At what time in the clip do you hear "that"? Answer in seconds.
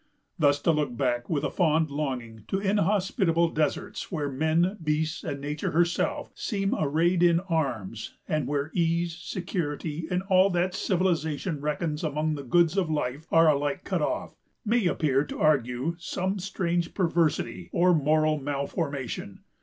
10.49-10.73